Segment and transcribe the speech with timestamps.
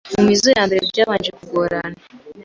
[0.15, 1.99] Mu mizo ya mbere byabanje kugorana